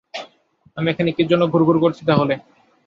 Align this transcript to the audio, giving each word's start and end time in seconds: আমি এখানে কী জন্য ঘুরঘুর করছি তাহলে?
আমি 0.77 0.87
এখানে 0.89 1.09
কী 1.11 1.23
জন্য 1.31 1.43
ঘুরঘুর 1.53 1.77
করছি 1.83 2.01
তাহলে? 2.09 2.33